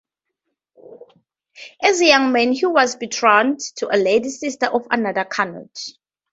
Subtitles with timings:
[1.83, 5.91] As a young man he was betrothed to a lady, sister of another Canute.